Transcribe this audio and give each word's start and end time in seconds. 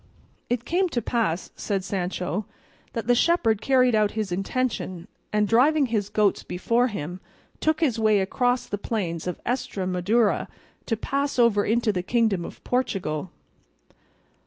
"It 0.49 0.65
came 0.65 0.89
to 0.89 1.01
pass," 1.03 1.51
said 1.55 1.83
Sancho, 1.83 2.47
"that 2.93 3.05
the 3.05 3.13
shepherd 3.13 3.61
carried 3.61 3.93
out 3.93 4.13
his 4.17 4.31
intention, 4.31 5.07
and 5.31 5.47
driving 5.47 5.85
his 5.85 6.09
goats 6.09 6.41
before 6.41 6.87
him 6.87 7.21
took 7.59 7.81
his 7.81 7.99
way 7.99 8.19
across 8.19 8.65
the 8.65 8.79
plains 8.79 9.27
of 9.27 9.39
Estremadura 9.45 10.47
to 10.87 10.97
pass 10.97 11.37
over 11.37 11.63
into 11.65 11.93
the 11.93 12.01
Kingdom 12.01 12.43
of 12.45 12.63
Portugal. 12.63 13.29